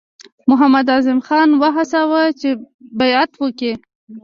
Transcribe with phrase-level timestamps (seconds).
[0.49, 2.49] محمداعظم خان وهڅاوه چې
[2.99, 3.73] بیعت وکړي.